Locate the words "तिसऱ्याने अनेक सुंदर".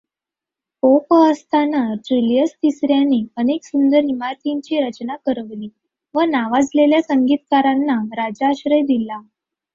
2.53-4.09